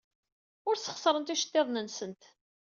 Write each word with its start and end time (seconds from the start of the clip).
Ur 0.67 0.75
sxeṣrent 0.77 1.33
iceḍḍiḍen-nsent. 1.35 2.21